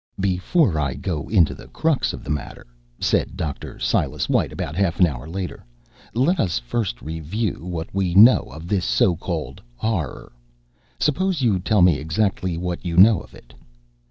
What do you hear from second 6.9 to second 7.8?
review